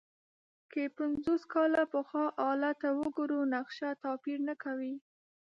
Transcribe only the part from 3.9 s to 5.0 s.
توپیر نه کوي.